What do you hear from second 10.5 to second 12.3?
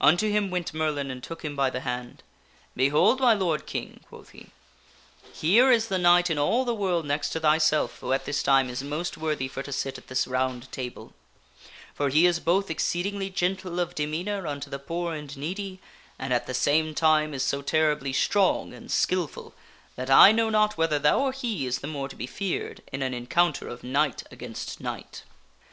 un d Table. For he